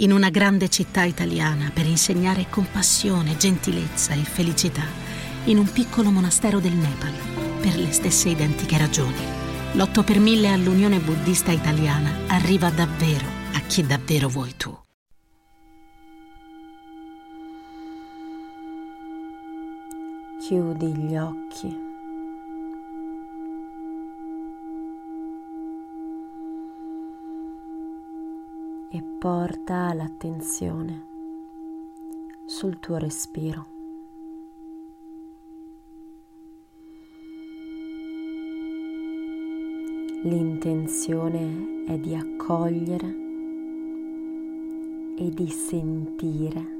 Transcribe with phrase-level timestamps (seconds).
[0.00, 4.84] in una grande città italiana per insegnare compassione, gentilezza e felicità,
[5.44, 7.12] in un piccolo monastero del Nepal,
[7.60, 9.16] per le stesse identiche ragioni.
[9.72, 14.76] L'8 per 1000 all'Unione Buddista Italiana arriva davvero a chi davvero vuoi tu.
[20.40, 21.87] Chiudi gli occhi.
[28.90, 31.06] E porta l'attenzione
[32.46, 33.66] sul tuo respiro.
[40.22, 43.06] L'intenzione è di accogliere
[45.16, 46.76] e di sentire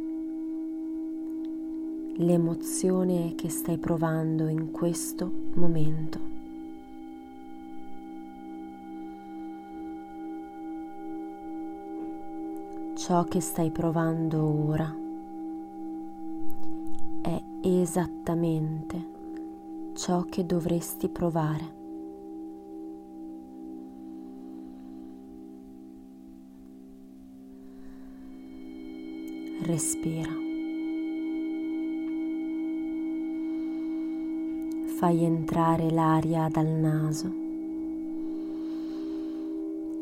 [2.16, 6.37] l'emozione che stai provando in questo momento.
[12.98, 14.92] Ciò che stai provando ora
[17.22, 19.06] è esattamente
[19.94, 21.76] ciò che dovresti provare.
[29.62, 30.32] Respira.
[34.96, 37.32] Fai entrare l'aria dal naso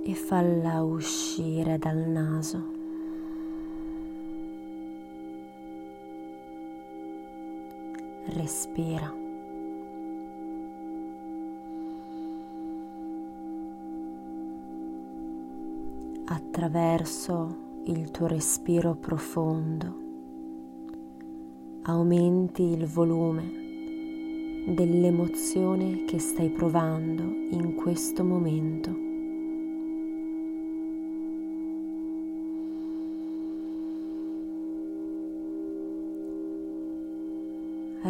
[0.03, 2.76] e falla uscire dal naso.
[8.27, 9.13] Respira.
[16.29, 20.05] Attraverso il tuo respiro profondo
[21.89, 23.65] aumenti il volume
[24.75, 29.06] dell'emozione che stai provando in questo momento.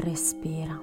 [0.00, 0.80] Respira.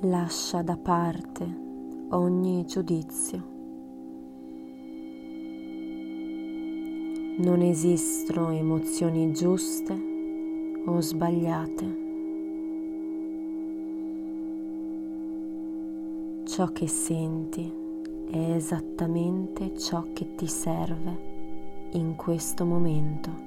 [0.00, 1.44] Lascia da parte
[2.10, 3.56] ogni giudizio.
[7.38, 9.92] Non esistono emozioni giuste
[10.86, 12.07] o sbagliate.
[16.48, 17.70] Ciò che senti
[18.30, 23.46] è esattamente ciò che ti serve in questo momento.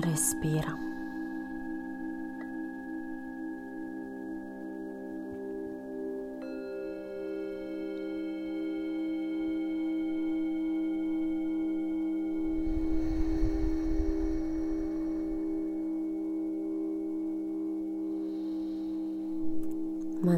[0.00, 0.95] Respira.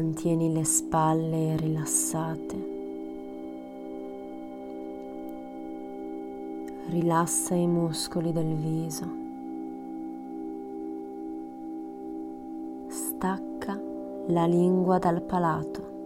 [0.09, 2.67] Mantieni le spalle rilassate.
[6.87, 9.07] Rilassa i muscoli del viso.
[12.87, 13.79] Stacca
[14.29, 15.98] la lingua dal palato.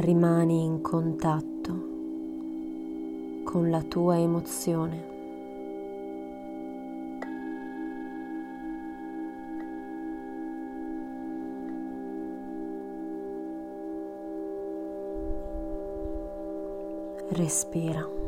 [0.00, 1.88] Rimani in contatto
[3.44, 5.08] con la tua emozione.
[17.32, 18.19] Respira.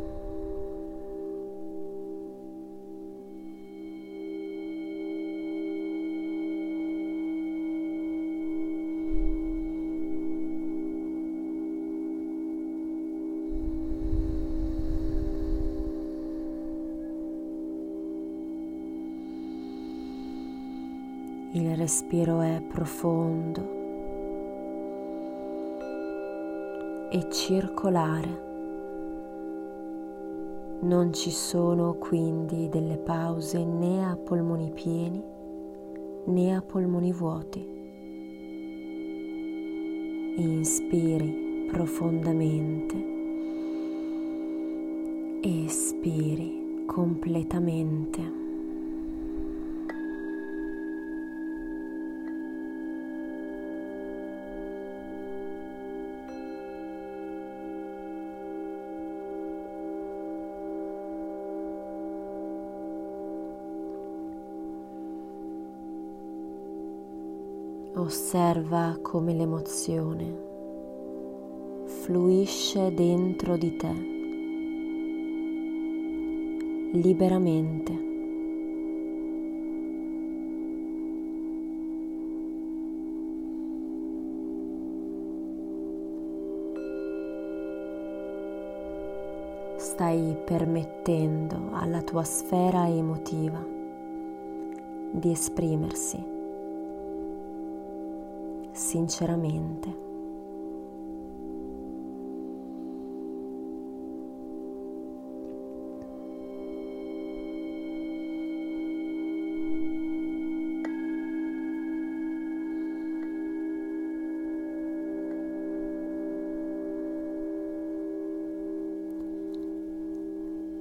[21.55, 23.61] Il respiro è profondo
[27.11, 28.51] e circolare.
[30.81, 35.23] Non ci sono quindi delle pause né a polmoni pieni
[36.25, 37.61] né a polmoni vuoti.
[40.39, 42.97] Inspiri profondamente,
[45.43, 48.42] espiri completamente.
[67.95, 70.51] Osserva come l'emozione
[71.85, 73.93] fluisce dentro di te
[76.93, 78.11] liberamente.
[89.77, 93.63] Stai permettendo alla tua sfera emotiva
[95.11, 96.32] di esprimersi
[98.83, 100.11] sinceramente.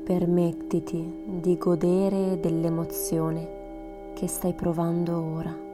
[0.03, 5.70] Permettiti di godere dell'emozione che stai provando ora.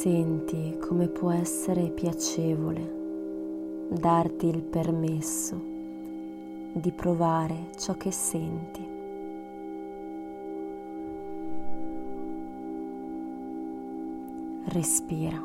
[0.00, 5.60] Senti come può essere piacevole darti il permesso
[6.72, 8.86] di provare ciò che senti.
[14.66, 15.44] Respira.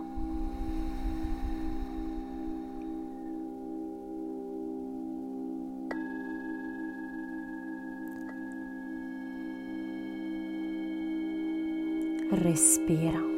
[12.29, 13.32] Respira.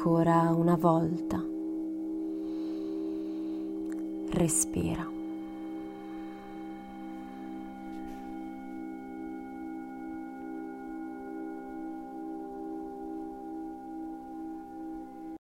[0.00, 1.44] Ancora una volta.
[4.30, 5.19] Respira.